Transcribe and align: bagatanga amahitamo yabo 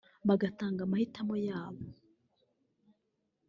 bagatanga 0.27 0.79
amahitamo 0.83 1.33
yabo 1.47 1.83